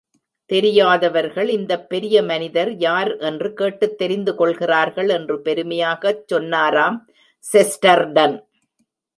[0.49, 6.97] தெரியாதவர்கள் இந்தப் பெரிய மனிதர் யார் என்று கேட்டுத் தெரிந்து கொள்கிறார்கள் என்று பெருமையாகச் சொன்னாராம்
[7.43, 8.35] செஸ்டர்டன்.